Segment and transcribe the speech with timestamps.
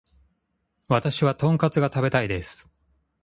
[0.87, 2.67] 私はトンカツが食べたいです